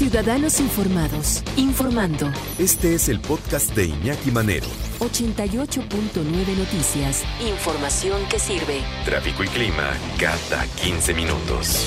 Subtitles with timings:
[0.00, 2.32] Ciudadanos Informados, informando.
[2.58, 4.66] Este es el podcast de Iñaki Manero.
[4.98, 7.22] 88.9 Noticias.
[7.46, 8.80] Información que sirve.
[9.04, 11.86] Tráfico y clima cada 15 minutos.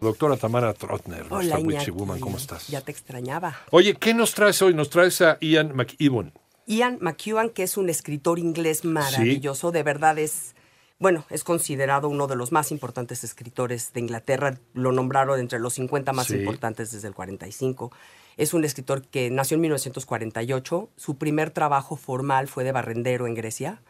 [0.00, 2.68] Doctora Tamara Trotner, Hola, nuestra Woman, ¿cómo estás?
[2.68, 3.54] Ya te extrañaba.
[3.72, 4.72] Oye, ¿qué nos traes hoy?
[4.72, 6.32] Nos traes a Ian McEwan.
[6.64, 10.54] Ian McEwan, que es un escritor inglés maravilloso, de verdad es,
[11.02, 14.56] bueno, es considerado uno de los más importantes escritores de Inglaterra.
[14.72, 16.36] Lo nombraron entre los 50 más Sí.
[16.36, 17.90] importantes desde el 45.
[18.36, 20.88] Es un escritor que nació en 1948.
[20.96, 23.82] Su primer trabajo formal fue de barrendero en Grecia.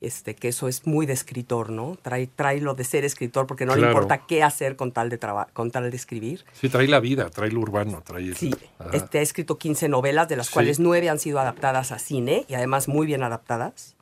[0.00, 1.96] Este, que eso es muy de escritor, ¿no?
[2.02, 5.18] Trae, trae lo de ser escritor porque no le importa qué hacer con tal de,
[5.52, 6.44] con tal de escribir.
[6.52, 8.52] Sí, trae la vida, trae lo urbano, trae Sí,
[8.92, 10.54] este, ha escrito 15 novelas, de las Sí.
[10.54, 13.94] cuales 9 han sido adaptadas a cine y además muy bien adaptadas.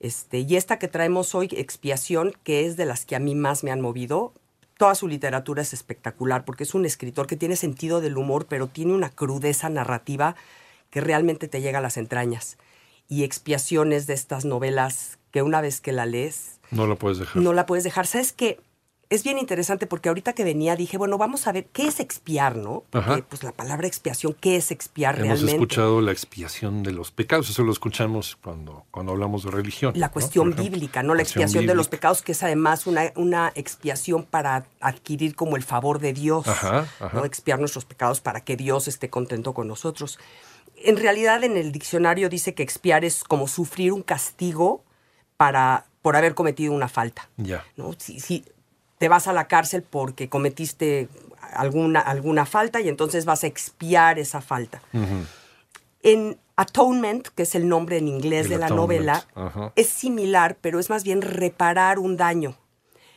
[0.00, 3.64] Este, y esta que traemos hoy, Expiación, que es de las que a mí más
[3.64, 4.32] me han movido.
[4.76, 8.68] Toda su literatura es espectacular porque es un escritor que tiene sentido del humor, pero
[8.68, 10.36] tiene una crudeza narrativa
[10.90, 12.58] que realmente te llega a las entrañas.
[13.08, 17.18] Y Expiación es de estas novelas que una vez que la lees, No lo puedes
[17.18, 17.42] dejar.
[17.42, 18.06] no la puedes dejar.
[18.06, 18.60] ¿Sabes qué?
[19.10, 22.56] Es bien interesante porque ahorita que venía dije, bueno, vamos a ver qué es expiar,
[22.56, 22.84] ¿no?
[22.90, 25.52] Porque, pues la palabra expiación, ¿qué es expiar Hemos realmente?
[25.52, 29.94] escuchado la expiación de los pecados, eso lo escuchamos cuando, cuando hablamos de religión.
[29.96, 31.14] La cuestión bíblica, ¿no?
[31.14, 35.62] La expiación de los pecados, que es además una, una expiación para adquirir como el
[35.62, 37.10] favor de Dios, Ajá, ajá.
[37.14, 37.24] ¿no?
[37.24, 40.18] Expiar nuestros pecados para que Dios esté contento con nosotros.
[40.76, 44.84] En realidad, en el diccionario dice que expiar es como sufrir un castigo
[45.38, 47.30] para, por haber cometido una falta.
[47.38, 47.64] Ya.
[47.76, 47.94] ¿no?
[47.98, 48.44] Si, si
[48.98, 51.08] te vas a la cárcel porque cometiste
[51.52, 54.82] alguna, alguna falta y entonces vas a expiar esa falta.
[56.02, 60.56] En Atonement, que es el nombre en inglés El de la atonement, novela, es similar,
[60.60, 62.56] pero es más bien reparar un daño,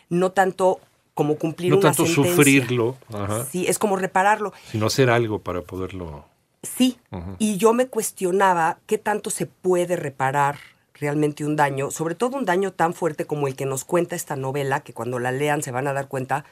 [0.10, 0.80] no tanto
[1.14, 2.32] como cumplir No una tanto sentencia.
[2.36, 4.54] sufrirlo, ajá, Sí, es como repararlo.
[4.72, 6.26] sino hacer algo para poderlo...
[6.64, 7.00] Sí,
[7.40, 10.60] y yo me cuestionaba qué tanto se puede reparar
[11.02, 14.36] realmente un daño, sobre todo un daño tan fuerte como el que nos cuenta esta
[14.38, 16.46] novela, que cuando la lean se van a dar cuenta,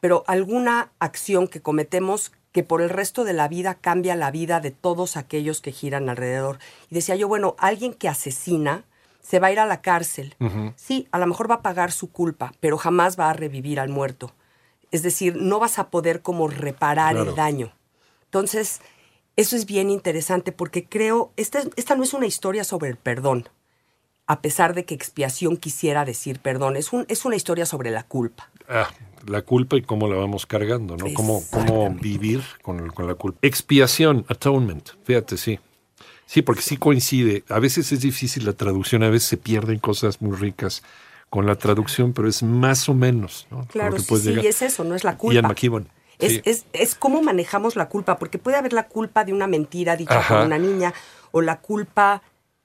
[0.00, 4.60] pero alguna acción que cometemos que por el resto de la vida cambia la vida
[4.60, 6.58] de todos aquellos que giran alrededor.
[6.90, 8.84] Y decía yo, bueno, alguien que asesina
[9.20, 10.36] se va a ir a la cárcel.
[10.76, 13.88] Sí, a lo mejor va a pagar su culpa, pero jamás va a revivir al
[13.88, 14.32] muerto.
[14.90, 17.30] Es decir, no vas a poder como reparar Claro.
[17.30, 17.72] el daño.
[18.24, 18.80] Entonces,
[19.36, 23.48] eso es bien interesante porque creo, esta, esta no es una historia sobre el perdón,
[24.26, 28.04] a pesar de que expiación quisiera decir perdón, es, un, es una historia sobre la
[28.04, 28.50] culpa.
[28.68, 28.88] Ah,
[29.26, 31.06] la culpa y cómo la vamos cargando, ¿no?
[31.14, 33.38] Cómo, cómo vivir con, con la culpa.
[33.42, 35.58] Expiación, atonement, fíjate, sí.
[36.26, 37.44] Sí, porque sí coincide.
[37.48, 40.82] A veces es difícil la traducción, a veces se pierden cosas muy ricas
[41.28, 43.66] con la traducción, pero es más o menos, ¿no?
[43.66, 45.34] Claro, que sí, sí, y es eso, no es la culpa.
[45.34, 45.88] Ian McEwan.
[46.18, 46.40] Es, sí.
[46.44, 50.18] es, es cómo manejamos la culpa, porque puede haber la culpa de una mentira dicha
[50.18, 50.36] Ajá.
[50.36, 50.94] por una niña,
[51.32, 52.22] o la culpa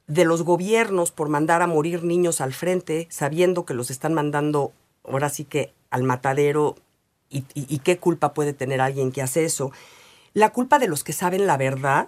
[0.07, 4.71] de los gobiernos por mandar a morir niños al frente, sabiendo que los están mandando
[5.03, 6.75] ahora sí que al matadero,
[7.29, 9.71] y, y- y qué culpa puede tener alguien que hace eso.
[10.33, 12.07] La culpa de los que saben la verdad,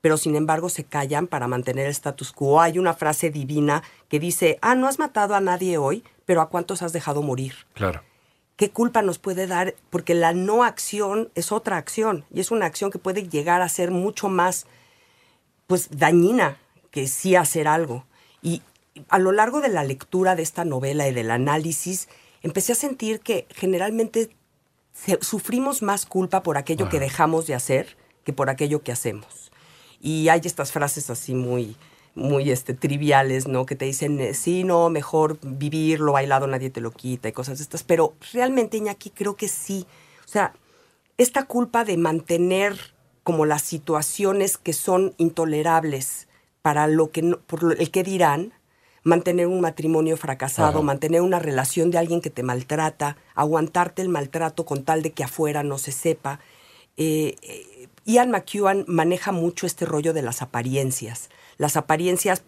[0.00, 2.60] pero sin embargo se callan para mantener el status quo.
[2.60, 6.48] Hay una frase divina que dice, ah, no has matado a nadie hoy, pero ¿a
[6.48, 7.54] cuántos has dejado morir?
[7.74, 8.02] Claro.
[8.56, 9.74] ¿Qué culpa nos puede dar?
[9.90, 13.68] Porque la no acción es otra acción y es una acción que puede llegar a
[13.68, 14.66] ser mucho más
[15.66, 16.58] pues dañina
[16.92, 18.04] que sí hacer algo.
[18.40, 18.62] Y
[19.08, 22.08] a lo largo de la lectura de esta novela y del análisis,
[22.42, 24.30] empecé a sentir que generalmente
[25.20, 29.50] sufrimos más culpa por aquello que dejamos de hacer que por aquello que hacemos.
[30.00, 31.76] Y hay estas frases así muy,
[32.14, 33.66] muy este, triviales, ¿no?
[33.66, 37.32] Que te dicen, eh, sí, no, mejor vivir, lo bailado nadie te lo quita y
[37.32, 37.82] cosas de estas.
[37.82, 39.86] Pero realmente, Iñaki, creo que sí.
[40.24, 40.52] O sea,
[41.18, 42.76] esta culpa de mantener
[43.22, 46.28] como las situaciones que son intolerables
[46.62, 48.52] para lo que no- por lo- el que dirán,
[49.04, 50.82] mantener un matrimonio fracasado, Ajá.
[50.82, 55.24] mantener una relación de alguien que te maltrata, aguantarte el maltrato con tal de que
[55.24, 56.38] afuera no se sepa.
[56.96, 61.30] Eh, eh, Ian McEwan maneja mucho este rollo de las apariencias.
[61.58, 62.42] Las apariencias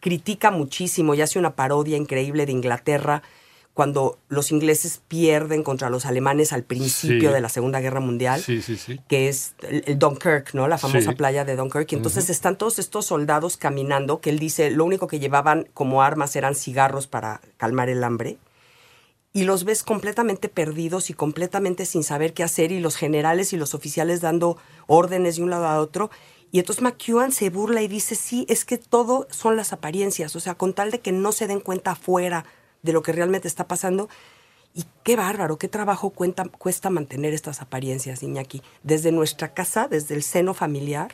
[0.00, 3.22] critica muchísimo y hace una parodia increíble de Inglaterra
[3.78, 7.34] cuando los ingleses pierden contra los alemanes al principio Sí.
[7.36, 8.98] de la Segunda Guerra Mundial Sí, sí, sí.
[9.06, 10.66] que es el, el Dunkirk, ¿no?
[10.66, 11.92] La famosa playa de Dunkirk.
[11.92, 16.02] Y entonces están todos estos soldados caminando, que él dice, lo único que llevaban como
[16.02, 18.38] armas eran cigarros para calmar el hambre.
[19.32, 23.56] Y los ves completamente perdidos y completamente sin saber qué hacer, y los generales y
[23.58, 24.58] los oficiales dando
[24.88, 26.10] órdenes de un lado a otro.
[26.50, 30.40] Y entonces McEwan se burla y dice, sí, es que todo son las apariencias, o
[30.40, 32.44] sea, con tal de que no se den cuenta afuera
[32.82, 34.08] de lo que realmente está pasando.
[34.74, 38.62] Y qué bárbaro, qué trabajo cuenta- cuesta mantener estas apariencias, Iñaki.
[38.82, 41.10] Desde nuestra casa, desde el seno familiar,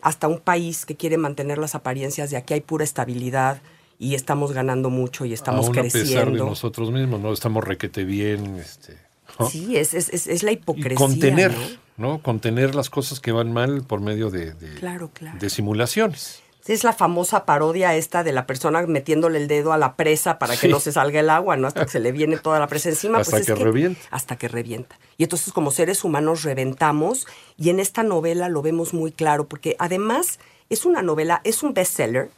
[0.00, 3.60] hasta un país que quiere mantener las apariencias de aquí hay pura estabilidad
[3.98, 6.46] y estamos ganando mucho y estamos Aún a pesar de creciendo.
[6.46, 7.32] nosotros mismos, ¿no?
[7.32, 8.98] Estamos requete bien, este,
[9.38, 9.48] ¿no?
[9.48, 10.96] Sí, es, es, es, la y hipocresía.
[10.96, 11.52] contener,
[11.96, 12.08] ¿no?
[12.08, 12.22] ¿no?
[12.22, 15.38] Contener las cosas que van mal por medio de, de- Claro, claro.
[15.38, 16.40] de simulaciones.
[16.66, 20.56] Es la famosa parodia esta de la persona metiéndole el dedo a la presa para
[20.56, 21.66] que no se salga el agua, ¿no?
[21.66, 23.18] Hasta que se le viene toda la presa encima.
[23.18, 24.00] Hasta pues es que revienta.
[24.10, 24.98] Hasta que revienta.
[25.18, 27.26] Y entonces como seres humanos reventamos
[27.56, 30.38] y en esta novela lo vemos muy claro porque además
[30.70, 32.30] es una novela, es un bestseller,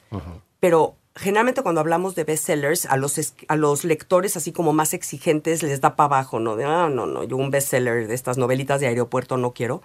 [0.58, 5.62] pero generalmente cuando hablamos de bestsellers a los, a los lectores así como más exigentes
[5.62, 6.56] les da para abajo, ¿no?
[6.56, 9.82] De, ah, no, no, yo un bestseller de estas novelitas de aeropuerto no quiero.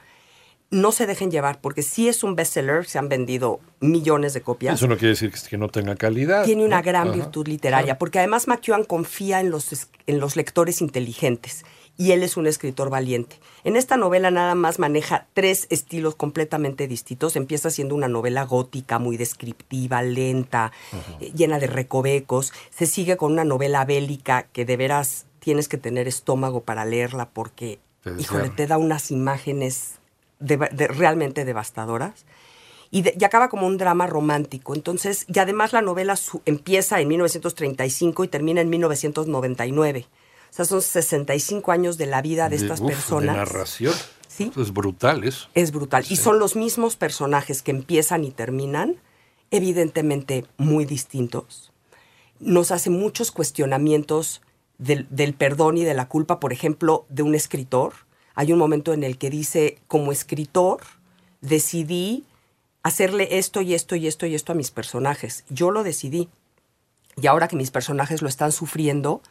[0.71, 4.75] No se dejen llevar porque sí es un bestseller, se han vendido millones de copias
[4.75, 6.45] Eso no quiere decir que, no tenga calidad.
[6.45, 6.83] tiene una ¿no?
[6.83, 7.17] gran Ajá.
[7.17, 11.65] virtud literaria, porque además McEwan confía en los, en los lectores inteligentes
[11.97, 13.39] y él es un escritor valiente.
[13.63, 17.35] En esta novela nada más maneja tres estilos completamente distintos.
[17.35, 20.71] Empieza siendo una novela gótica, muy descriptiva, lenta,
[21.19, 22.53] eh, llena de recovecos.
[22.71, 27.29] Se sigue con una novela bélica que de veras tienes que tener estómago para leerla
[27.29, 29.99] porque, Te híjole, te da unas imágenes
[30.41, 32.25] de- realmente devastadoras
[32.89, 34.75] y, de- y acaba como un drama romántico.
[34.75, 40.07] Entonces, y además la novela su- empieza en 1935 y termina en 1999.
[40.49, 43.35] O sea, son 65 años de la vida de estas uf, personas.
[43.35, 43.93] De narración.
[44.27, 44.51] Sí.
[44.57, 45.47] Es brutal eso.
[45.53, 46.05] Es brutal.
[46.09, 48.97] Y son los mismos personajes que empiezan y terminan,
[49.51, 51.71] evidentemente muy distintos.
[52.39, 54.41] Nos hace muchos cuestionamientos
[54.77, 57.93] del, del perdón y de la culpa, por ejemplo, de un escritor.
[58.35, 60.81] Hay un momento en el que dice, como escritor,
[61.41, 62.23] decidí
[62.83, 65.43] hacerle esto y esto y esto y esto a mis personajes.
[65.49, 66.29] Yo lo decidí.
[67.21, 69.21] Y ahora que mis personajes lo están sufriendo,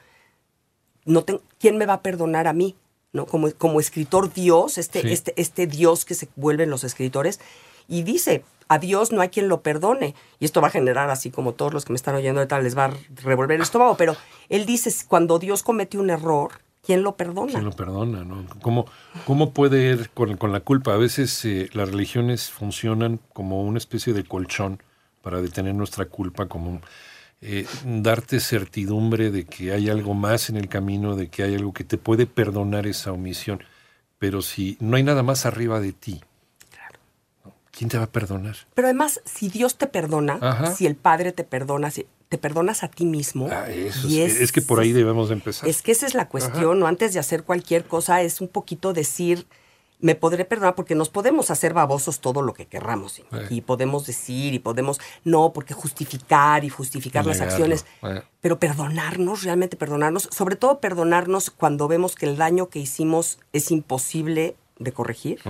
[1.05, 2.76] no ten- ¿quién me va a perdonar a mí?
[3.12, 3.26] ¿No?
[3.26, 5.12] Como, como escritor Dios, este, Sí.
[5.12, 7.41] este, este Dios que se vuelven los escritores,
[7.88, 10.14] y dice, a Dios no hay quien lo perdone.
[10.38, 12.76] Y esto va a generar, así como todos los que me están oyendo ahorita, les
[12.79, 14.14] va a revolver el estómago, pero
[14.49, 16.52] él dice, cuando Dios comete un error,
[16.90, 17.52] ¿quién lo perdona?
[17.52, 18.25] ¿Quién lo perdona?
[18.25, 18.44] ¿no?
[18.62, 18.87] ¿Cómo,
[19.25, 20.92] ¿Cómo puede ir con, con la culpa?
[20.92, 24.82] A veces eh, las religiones funcionan como una especie de colchón
[25.22, 26.81] para detener nuestra culpa, como
[27.42, 31.72] eh, darte certidumbre de que hay algo más en el camino, de que hay algo
[31.72, 33.62] que te puede perdonar esa omisión.
[34.19, 36.20] Pero si no hay nada más arriba de ti.
[37.70, 38.56] ¿quién te va a perdonar?
[38.75, 40.75] Pero además, si Dios te perdona, Ajá.
[40.75, 43.49] si el Padre te perdona, si te perdonas a ti mismo.
[43.50, 45.69] Ah, eso y es, es que por ahí debemos de empezar.
[45.69, 46.87] Es que esa es la cuestión, ¿no?
[46.87, 49.49] Antes de hacer cualquier cosa, es un poquito decir,
[49.99, 53.15] me podré perdonar, porque nos podemos hacer babosos todo lo que querramos.
[53.15, 53.25] ¿sí?
[53.32, 53.49] Eh.
[53.50, 57.85] Y podemos decir, y podemos, no, porque justificar y justificar las acciones.
[58.05, 58.23] eh.
[58.41, 63.73] Pero perdonarnos, realmente perdonarnos, sobre todo perdonarnos cuando vemos que el daño que hicimos es
[63.73, 65.41] imposible de corregir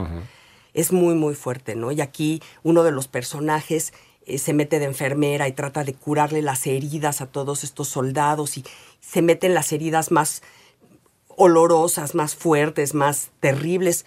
[0.74, 1.92] es muy, muy fuerte, ¿no?
[1.92, 3.92] Y aquí uno de los personajes
[4.26, 8.56] eh, se mete de enfermera y trata de curarle las heridas a todos estos soldados
[8.58, 8.64] y
[9.00, 10.42] se mete en las heridas más
[11.36, 14.04] olorosas, más fuertes, más terribles,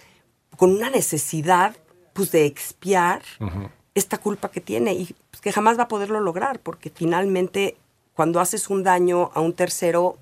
[0.56, 1.75] con una necesidad,
[2.13, 3.24] pues, de expiar
[3.95, 7.77] esta culpa que tiene y pues, que jamás va a poderlo lograr, porque finalmente
[8.16, 10.18] cuando haces un daño a un tercero,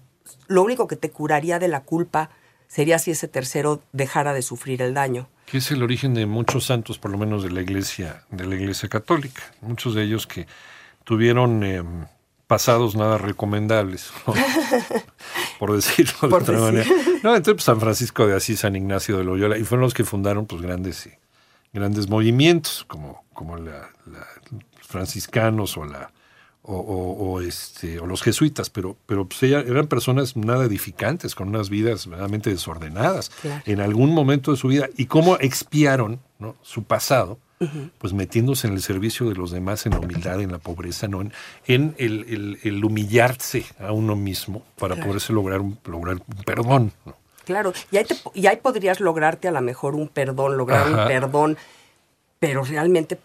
[0.48, 2.30] lo único que te curaría de la culpa
[2.72, 5.28] sería si ese tercero dejara de sufrir el daño.
[5.46, 8.56] que es el origen de muchos santos, por lo menos de la iglesia, de la
[8.56, 9.42] iglesia católica.
[9.60, 10.48] Muchos de ellos que
[11.04, 11.84] tuvieron eh,
[12.48, 14.34] pasados nada recomendables, ¿no?
[15.60, 16.94] por decirlo de Por otra decir.
[16.94, 17.20] manera.
[17.24, 20.06] No, entonces pues, San Francisco de Asís, San Ignacio de Loyola, y fueron los que
[20.06, 21.20] fundaron pues grandes, eh,
[21.74, 26.12] grandes movimientos, como, como la- la- los franciscanos o la
[26.64, 31.34] o, o- o, este, o los jesuitas, pero, pero pues, ella- eran personas nada edificantes,
[31.36, 33.64] con unas vidas verdaderamente desordenadas Claro.
[33.66, 34.88] en algún momento de su vida.
[34.98, 36.56] ¿Y cómo expiaron ¿no?
[36.62, 37.40] su pasado?
[38.00, 41.22] Pues metiéndose en el servicio de los demás, en la humildad, en la pobreza, ¿no?
[41.22, 41.32] en,
[41.68, 45.10] en el, el- el humillarse a uno mismo para Claro.
[45.10, 46.92] poderse lograr un, lograr un perdón.
[47.06, 47.16] ¿no?
[47.46, 51.02] Claro, y ahí, te- y ahí podrías lograrte a lo mejor un perdón, lograr Ajá.
[51.04, 51.58] un perdón,
[52.40, 53.20] pero realmente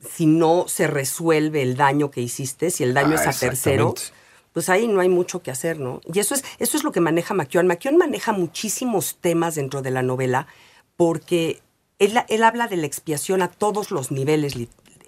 [0.00, 3.92] si no se resuelve el daño que hiciste, si el daño Ah, es a terceros,
[3.92, 4.20] exactamente.
[4.52, 6.00] pues ahí no hay mucho que hacer, ¿no?
[6.12, 7.66] Y eso es, eso es lo que maneja McKeown.
[7.66, 10.46] McKeown maneja muchísimos temas dentro de la novela
[10.96, 11.60] porque
[11.98, 14.54] él, él habla de la expiación a todos los niveles,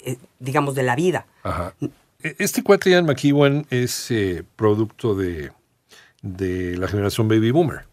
[0.05, 1.27] eh, digamos, de la vida.
[1.43, 1.75] Ajá.
[2.23, 5.53] E- Este cuate Ian McEwan es eh, producto de,
[6.23, 7.87] de la generación Baby Boomer,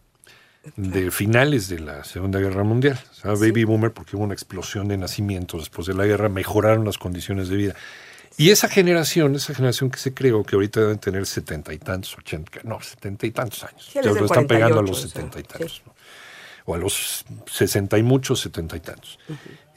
[0.76, 2.98] de finales de la Segunda Guerra Mundial.
[3.12, 6.84] Se llama Baby Boomer porque hubo una explosión de nacimientos después de la guerra, mejoraron
[6.84, 7.74] las condiciones de vida.
[8.36, 12.16] Y esa generación, esa generación que se creó, que ahorita deben tener setenta y tantos,
[12.16, 13.90] ochenta, no, setenta y tantos años.
[13.92, 15.48] Sí, ya lo están pegando a 48, los o sea, setenta y sí.
[15.48, 15.82] tantos.
[15.86, 15.94] ¿no?
[16.64, 19.18] O a los sesenta y muchos, setenta y tantos.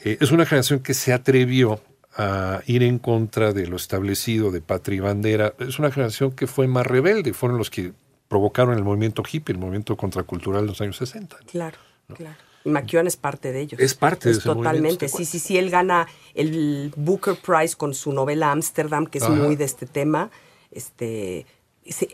[0.04, 1.82] Eh, es una generación que se atrevió
[2.16, 5.54] a ir en contra de lo establecido de patria y bandera.
[5.60, 7.94] Es una generación que fue más rebelde, fueron los que
[8.28, 11.38] provocaron el movimiento hippie, el movimiento contracultural de los años 60.
[11.40, 11.46] ¿no?
[11.48, 11.78] Claro,
[12.16, 12.36] claro.
[12.66, 13.80] Y McEwan es parte de ellos.
[13.82, 15.06] Es parte de Es ese movimiento, Totalmente.
[15.08, 15.58] de Sí, sí, sí.
[15.58, 19.34] Él gana el Booker Prize con su novela Amsterdam, que es Ajá.
[19.34, 20.32] muy de este tema.
[20.72, 21.46] Este,
[21.86, 22.08] se-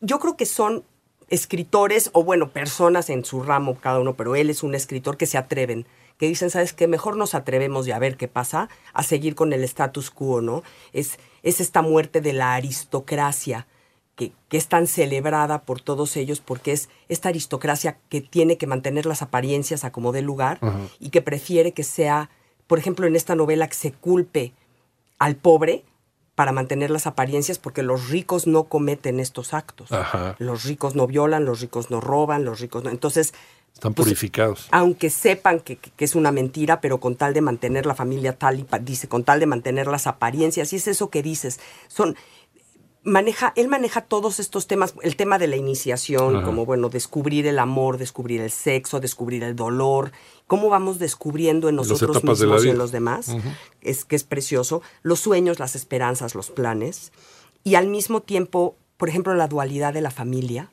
[0.00, 0.82] yo creo que son
[1.28, 5.26] escritores, o bueno, personas en su ramo cada uno, pero él es un escritor que
[5.26, 5.86] se atreven,
[6.18, 6.86] que dicen, ¿sabes qué?
[6.86, 10.62] Mejor nos atrevemos y a ver qué pasa, a seguir con el status quo, ¿no?
[10.94, 13.66] Es, es esta muerte de la aristocracia
[14.16, 18.66] que, que es tan celebrada por todos ellos porque es esta aristocracia que tiene que
[18.66, 20.58] mantener las apariencias a como dé lugar
[20.98, 22.30] y que prefiere que sea,
[22.66, 24.52] por ejemplo, en esta novela que se culpe
[25.18, 25.84] al pobre
[26.34, 29.90] para mantener las apariencias porque los ricos no cometen estos actos.
[30.38, 32.90] Los ricos no violan, los ricos no roban, los ricos no...
[32.90, 33.32] Entonces,
[33.72, 34.68] Están pues, purificados.
[34.70, 38.60] aunque sepan que, que- es una mentira, pero con tal de mantener la familia tal
[38.60, 41.58] y dice, con tal de mantener las apariencias, y es eso que dices,
[41.88, 42.16] son
[43.06, 46.44] maneja, él maneja todos estos temas, el tema de la iniciación, Ajá.
[46.44, 50.10] como bueno, descubrir el amor, descubrir el sexo, descubrir el dolor,
[50.48, 52.16] cómo vamos descubriendo en nosotros
[52.48, 53.28] mismos y en los demás,
[53.80, 57.12] es que es precioso, los sueños, las esperanzas, los planes,
[57.62, 60.72] y al mismo tiempo, por ejemplo, la dualidad de la familia,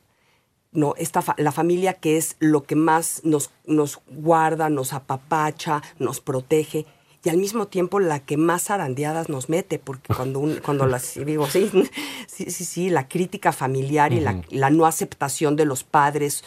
[0.72, 5.84] no, esta fa- la familia que es lo que más nos, nos guarda, nos apapacha,
[6.00, 6.88] nos protege
[7.24, 11.14] y al mismo tiempo la que más zarandeadas nos mete, porque cuando, un- cuando las,
[11.26, 11.70] digo, sí,
[12.28, 16.44] sí, sí, sí, la crítica familiar y la, la no aceptación de los padres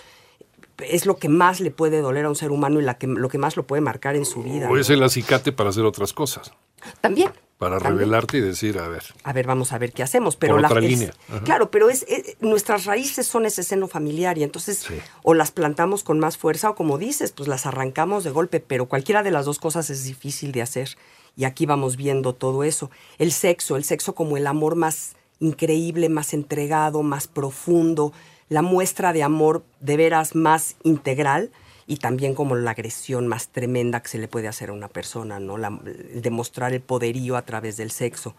[0.78, 3.28] es lo que más le puede doler a un ser humano y la que, lo
[3.28, 4.68] que más lo puede marcar en su vida.
[4.68, 4.80] O ¿no?
[4.80, 6.52] es el acicate para hacer otras cosas.
[7.00, 7.30] También.
[7.59, 8.00] Para también.
[8.00, 10.37] revelarte y decir, a ver, A ver, vamos a ver qué hacemos.
[10.37, 11.12] Pero Por la, otra es- línea.
[11.30, 11.40] Ajá.
[11.42, 14.95] Claro, pero es, es- nuestras raíces son ese seno familiar y entonces Sí.
[15.23, 18.87] o las plantamos con más fuerza o como dices, pues las arrancamos de golpe, pero
[18.87, 20.90] cualquiera de las dos cosas es difícil de hacer.
[21.35, 22.90] Y aquí vamos viendo todo eso.
[23.18, 28.12] El sexo, el sexo como el amor más increíble, más entregado, más profundo,
[28.48, 31.50] la muestra de amor de veras más integral
[31.86, 35.38] y también como la agresión más tremenda que se le puede hacer a una persona,
[35.40, 35.56] ¿no?
[35.56, 35.78] La-
[36.14, 38.34] el demostrar el poderío a través del sexo.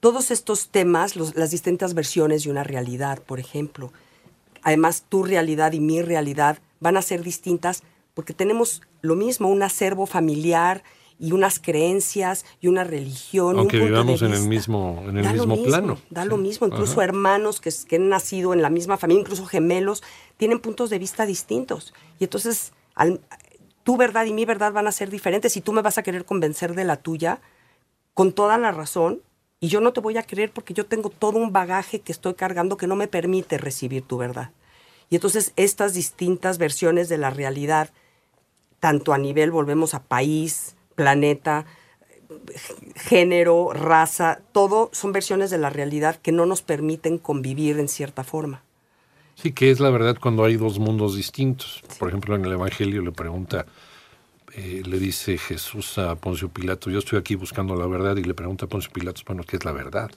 [0.00, 3.92] Todos estos temas, las distintas versiones de una realidad, por ejemplo.
[4.62, 7.82] Además, tu realidad y mi realidad van a ser distintas
[8.14, 10.84] porque tenemos lo mismo, un acervo familiar
[11.18, 13.58] y unas creencias y una religión.
[13.58, 15.98] Aunque un vivamos en el mismo- en el Da lo mismo plano.
[16.10, 16.42] Da lo Sí.
[16.42, 17.04] mismo, incluso Ajá.
[17.04, 20.02] hermanos que, que han nacido en la misma familia, incluso gemelos,
[20.36, 21.94] tienen puntos de vista distintos.
[22.18, 23.20] Y entonces, al-
[23.84, 26.24] tu verdad y mi verdad van a ser diferentes y tú me vas a querer
[26.24, 27.40] convencer de la tuya
[28.14, 29.20] con toda la razón
[29.60, 32.34] y yo no te voy a creer porque yo tengo todo un bagaje que estoy
[32.34, 34.50] cargando que no me permite recibir tu verdad.
[35.10, 37.90] Y entonces estas distintas versiones de la realidad,
[38.80, 41.66] tanto a nivel, volvemos a país, planeta,
[42.96, 48.24] género, raza, todo son versiones de la realidad que no nos permiten convivir en cierta
[48.24, 48.62] forma.
[49.34, 51.82] Sí, que es la verdad cuando hay dos mundos distintos.
[51.98, 53.66] Por ejemplo, en el Evangelio le pregunta,
[54.54, 58.34] eh, le dice Jesús a Poncio Pilato, yo estoy aquí buscando la verdad, y le
[58.34, 60.10] pregunta a Poncio Pilato, bueno, ¿qué es la verdad?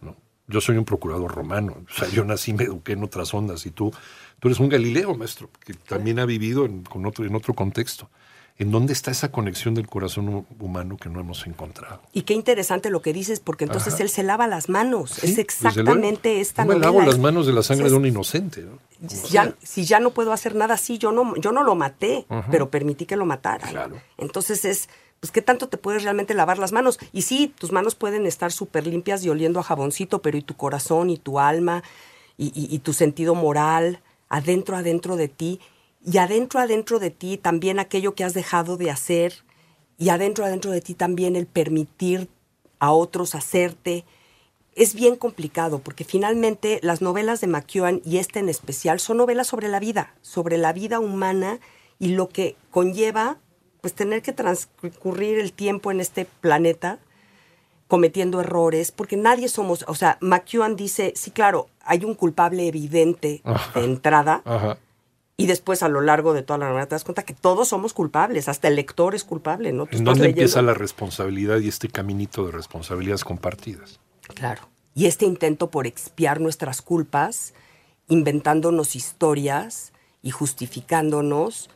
[0.00, 0.16] ¿No?
[0.48, 3.70] Yo soy un procurador romano, o sea, yo nací, me eduqué en otras ondas, y
[3.70, 3.92] tú,
[4.40, 8.10] tú eres un Galileo, maestro, que también ha vivido en, con otro, en otro contexto.
[8.56, 12.00] ¿En dónde está esa conexión del corazón hu- humano que no hemos encontrado?
[12.12, 15.10] Y qué interesante lo que dices, porque entonces él se lava las manos.
[15.10, 16.40] Sí, es exactamente luego.
[16.40, 16.86] esta me novela.
[16.86, 18.62] lavo las manos de la sangre de un inocente.
[18.62, 18.78] ¿no?
[19.28, 22.70] Ya, si ya no puedo hacer nada así, yo no, yo no lo maté, pero
[22.70, 23.66] permití que lo matara.
[23.68, 23.96] Claro.
[24.18, 27.00] Entonces es, pues, ¿qué tanto te puedes realmente lavar las manos?
[27.12, 30.54] Y sí, tus manos pueden estar súper limpias y oliendo a jaboncito, pero ¿y tu
[30.54, 31.82] corazón y tu alma
[32.38, 35.58] y, y- y tu sentido moral adentro, adentro de ti?
[36.04, 39.34] Y adentro, adentro de ti también aquello que has dejado de hacer
[39.98, 42.28] y adentro, adentro de ti también el permitir
[42.78, 44.04] a otros hacerte
[44.74, 49.46] es bien complicado porque finalmente las novelas de McEwan y esta en especial son novelas
[49.46, 51.60] sobre la vida, sobre la vida humana
[51.98, 53.38] y lo que conlleva
[53.80, 56.98] pues tener que transcurrir el tiempo en este planeta
[57.86, 63.42] cometiendo errores, porque nadie somos, o sea, McEwan dice, sí, claro, hay un culpable evidente
[63.44, 63.78] Ajá.
[63.78, 64.78] de entrada, Ajá.
[65.36, 67.92] Y después a lo largo de toda la novela te das cuenta que todos somos
[67.92, 69.88] culpables, hasta el lector es culpable, ¿no?
[69.90, 73.98] ¿En dónde leyendo- empieza la responsabilidad y este caminito de responsabilidades compartidas?
[74.34, 74.68] Claro.
[74.94, 77.52] Y este intento por expiar nuestras culpas,
[78.08, 81.70] inventándonos historias y justificándonos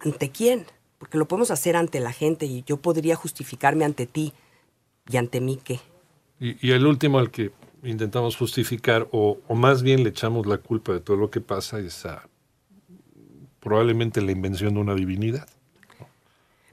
[0.00, 0.66] ante quién.
[0.98, 4.32] Porque lo podemos hacer ante la gente y yo podría justificarme ante ti.
[5.10, 5.80] ¿Y ante mí qué?
[6.38, 7.50] Y, y el último al que
[7.82, 11.80] intentamos justificar, o, o más bien le echamos la culpa de todo lo que pasa,
[11.80, 12.28] es a
[13.62, 15.46] probablemente la invención de una divinidad.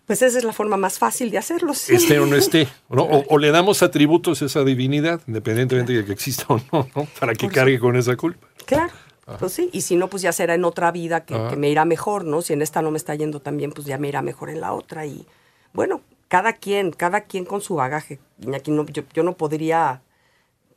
[0.06, 1.94] Pues esa es la forma más fácil de hacerlo, sí.
[1.94, 2.68] Esté o no esté.
[2.90, 3.04] ¿no?
[3.04, 7.08] O, o le damos atributos a esa divinidad, independientemente de que exista o no, ¿no?
[7.20, 8.48] para que Por cargue con esa culpa.
[8.66, 8.92] Claro.
[9.38, 11.50] Pues sí, y si no, pues ya será en otra vida que, Ajá.
[11.52, 12.42] que me irá mejor, ¿no?
[12.42, 14.60] Si en esta no me está yendo tan bien, pues ya me irá mejor en
[14.60, 15.06] la otra.
[15.06, 15.28] Y
[15.72, 18.20] bueno, cada quien, cada quien con su bagaje.
[18.42, 20.02] Iñaki, no, yo, yo no podría,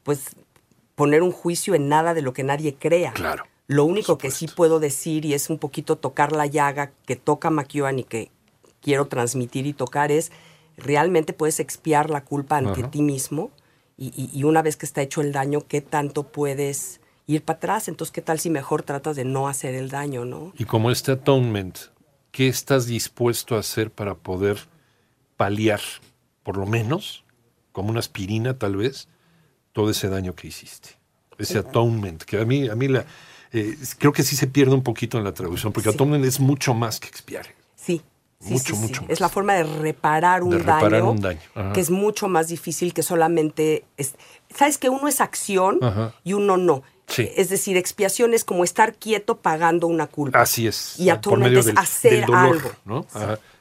[0.02, 0.36] pues,
[0.94, 3.12] poner un juicio en nada de lo que nadie crea.
[3.12, 7.16] Claro, Lo único que sí puedo decir, y es un poquito tocar la llaga que
[7.16, 8.30] toca McEwan y que
[8.80, 10.32] quiero transmitir y tocar, es
[10.76, 12.90] realmente puedes expiar la culpa ante Ajá.
[12.90, 13.50] ti mismo
[13.96, 17.58] y, y- y una vez que está hecho el daño, ¿qué tanto puedes ir para
[17.58, 17.88] atrás?
[17.88, 20.52] Entonces, ¿qué tal si mejor tratas de no hacer el daño, no?
[20.58, 21.78] Y como este atonement,
[22.32, 24.58] ¿qué estás dispuesto a hacer para poder
[25.36, 25.80] paliar,
[26.42, 27.24] por lo menos,
[27.70, 29.08] como una aspirina tal vez,
[29.72, 30.90] todo ese daño que hiciste?
[31.38, 33.04] Ese atonement, que a mí, a mí la,
[33.52, 35.96] eh, creo que sí se pierde un poquito en la traducción, porque Sí.
[36.24, 37.46] es mucho más que expiar.
[37.76, 38.00] Sí.
[38.40, 39.10] sí, Mucho, sí, mucho más.
[39.10, 41.72] Es la forma de reparar un De reparar daño, un daño, ajá.
[41.72, 43.84] que es mucho más difícil que solamente...
[43.96, 44.14] Es,
[44.54, 46.14] ¿Sabes que uno es acción Ajá.
[46.24, 46.82] y uno no?
[47.08, 47.28] Sí.
[47.36, 50.40] Es decir, expiación es como estar quieto pagando una culpa.
[50.40, 50.98] Así es.
[50.98, 53.06] Y atonement es hacer algo.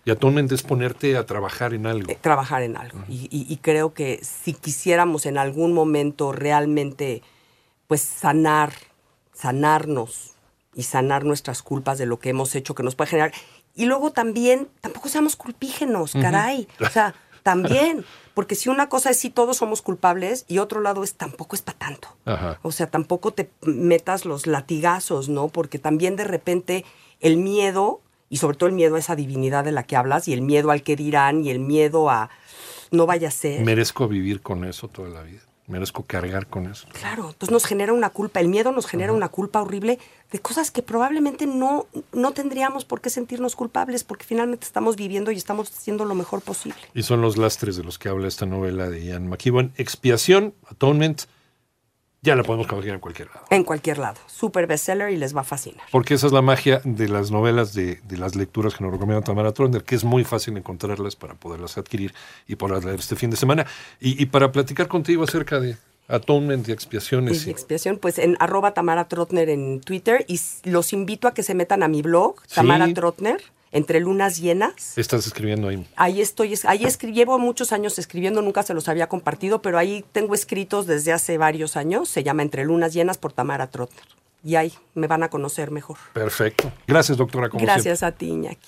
[0.06, 2.10] Y atonement es ponerte a trabajar en algo.
[2.10, 3.04] eh, trabajar en algo.
[3.10, 7.22] y, y- y creo que si quisiéramos en algún momento realmente,
[7.88, 8.74] pues sanar,
[9.42, 10.34] sanarnos
[10.76, 13.34] y sanar nuestras culpas de lo que hemos hecho que nos puede generar.
[13.76, 16.68] Y luego también, tampoco seamos culpígenos, caray.
[16.80, 18.06] O sea, también.
[18.34, 21.62] Porque si una cosa es si todos somos culpables y otro lado es tampoco es
[21.62, 22.08] para tanto.
[22.26, 22.60] Ajá.
[22.62, 25.50] O sea, tampoco te metas los latigazos, ¿no?
[25.50, 26.86] Porque también de repente
[27.20, 30.34] el miedo, y sobre todo el miedo a esa divinidad de la que hablas, y
[30.34, 32.30] el miedo al que dirán, y el miedo a
[32.92, 33.66] no vaya a ser.
[33.66, 35.42] Merezco vivir con eso toda la vida.
[35.68, 36.88] Merezco cargar con eso.
[36.92, 40.00] Claro, entonces nos genera una culpa, el miedo nos genera una culpa horrible
[40.32, 45.32] de cosas que probablemente no, no tendríamos por qué sentirnos culpables, porque finalmente estamos viviendo
[45.32, 46.80] y estamos haciendo lo mejor posible.
[46.94, 49.72] Y son los lastres de los que habla esta novela de Ian McEwan.
[49.78, 51.24] Expiación, Atonement,
[52.24, 53.42] ya la podemos conseguir en cualquier lado.
[53.50, 54.20] En cualquier lado.
[54.28, 55.82] Super bestseller y les va a fascinar.
[55.92, 59.24] Porque esa es la magia de las novelas, de, de las lecturas que nos recomienda
[59.24, 62.14] Tamara Tronder, que es muy fácil encontrarlas para poderlas adquirir
[62.48, 63.66] y poderlas leer este fin de semana.
[64.00, 67.48] Y, y para platicar contigo acerca de Atonement y expiaciones.
[67.48, 71.56] Y expiación, pues en arroba Tamara Trotner en Twitter y los invito a que se
[71.56, 72.94] metan a mi blog, Tamara Sí.
[72.94, 74.98] Trotner, entre lunas llenas.
[74.98, 75.86] Estás escribiendo ahí.
[75.96, 79.78] Ahí estoy, es- ahí escri- llevo muchos años escribiendo, nunca se los había compartido, pero
[79.78, 84.04] ahí tengo escritos desde hace varios años, se llama Entre lunas llenas por Tamara Trotner.
[84.44, 85.98] Y ahí me van a conocer mejor.
[86.14, 86.72] Perfecto.
[86.88, 87.48] Gracias, doctora.
[87.50, 87.76] Como siempre.
[87.76, 88.68] Gracias a ti, Iñaki.